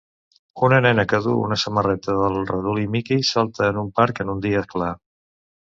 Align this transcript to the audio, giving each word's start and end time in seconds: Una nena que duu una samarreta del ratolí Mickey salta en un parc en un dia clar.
Una 0.67 0.79
nena 0.85 1.05
que 1.11 1.19
duu 1.25 1.43
una 1.49 1.59
samarreta 1.65 2.17
del 2.23 2.41
ratolí 2.53 2.89
Mickey 2.97 3.29
salta 3.35 3.69
en 3.73 3.83
un 3.87 3.95
parc 4.01 4.25
en 4.27 4.37
un 4.37 4.45
dia 4.49 4.69
clar. 4.75 4.95